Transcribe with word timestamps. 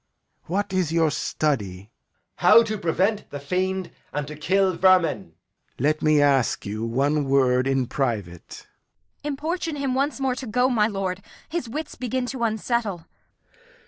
What 0.45 0.73
is 0.73 0.91
your 0.91 1.11
study? 1.11 1.81
Edg. 1.83 1.89
How 2.37 2.63
to 2.63 2.79
prevent 2.79 3.29
the 3.29 3.39
fiend 3.39 3.91
and 4.11 4.27
to 4.27 4.35
kill 4.35 4.75
vermin. 4.75 5.33
Lear. 5.33 5.33
Let 5.91 6.01
me 6.01 6.19
ask 6.19 6.65
you 6.65 6.83
one 6.87 7.25
word 7.25 7.67
in 7.67 7.85
private. 7.85 8.65
Kent. 9.21 9.25
Importune 9.25 9.75
him 9.75 9.93
once 9.93 10.19
more 10.19 10.33
to 10.33 10.47
go, 10.47 10.69
my 10.69 10.87
lord. 10.87 11.21
His 11.49 11.69
wits 11.69 11.93
begin 11.93 12.25
t' 12.25 12.39
unsettle. 12.41 13.05